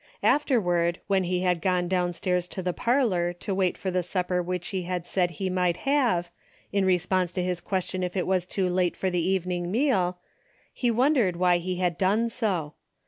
[0.23, 4.63] Afterward, when he had gone downstairs to the parlor to wait for the supper which
[4.65, 6.31] she had said he might have,
[6.73, 10.17] in response to his question if it was too late for the evening meal,
[10.73, 12.73] he wondered why he had done so.